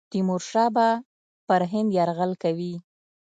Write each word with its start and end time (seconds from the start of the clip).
تیمورشاه 0.11 0.69
به 0.75 0.87
پر 1.47 1.61
هند 1.71 1.89
یرغل 1.97 2.31
کوي. 2.43 2.73